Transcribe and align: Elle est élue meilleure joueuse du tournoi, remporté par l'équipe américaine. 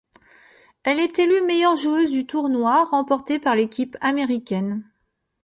Elle 0.81 0.99
est 0.99 1.19
élue 1.19 1.45
meilleure 1.45 1.75
joueuse 1.75 2.09
du 2.09 2.25
tournoi, 2.25 2.85
remporté 2.85 3.37
par 3.37 3.53
l'équipe 3.53 3.97
américaine. 4.01 4.83